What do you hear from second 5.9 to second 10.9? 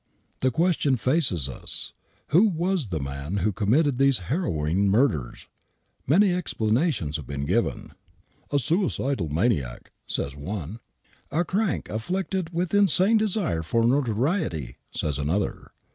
Many explanations have been given." A suicidal maniac," says one. Wki iiA^i^ii^*! THE